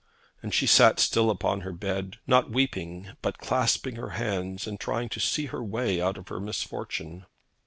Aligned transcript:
And 0.41 0.51
she 0.51 0.65
sat 0.65 0.99
still 0.99 1.29
upon 1.29 1.61
her 1.61 1.71
bed, 1.73 2.17
not 2.25 2.49
weeping, 2.49 3.09
but 3.21 3.37
clasping 3.37 3.97
her 3.97 4.09
hands, 4.17 4.65
and 4.65 4.79
trying 4.79 5.09
to 5.09 5.19
see 5.19 5.45
her 5.45 5.63
way 5.63 6.01
out 6.01 6.17
of 6.17 6.29
her 6.29 6.39
misfortune. 6.39 7.27